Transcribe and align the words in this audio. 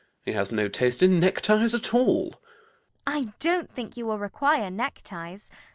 He 0.25 0.31
has 0.31 0.51
no 0.51 0.67
taste 0.67 1.03
in 1.03 1.19
neckties 1.19 1.75
at 1.75 1.93
all. 1.93 2.31
CECILY. 2.31 2.41
I 3.05 3.33
don't 3.39 3.69
think 3.71 3.95
you 3.95 4.07
will 4.07 4.17
require 4.17 4.71
neckties. 4.71 5.51